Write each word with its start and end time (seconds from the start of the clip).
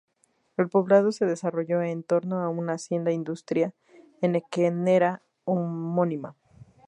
El 0.57 0.67
poblado 0.67 1.11
se 1.11 1.27
desarrolló 1.27 1.83
en 1.83 2.01
torno 2.01 2.39
a 2.41 2.49
una 2.49 2.73
hacienda 2.73 3.11
Industria 3.11 3.71
henequenera 4.21 5.21
homónima. 5.45 6.35